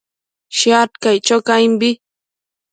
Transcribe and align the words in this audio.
Shiad 0.57 0.91
caic 1.01 1.21
cho 1.27 1.37
caimbi 1.47 1.89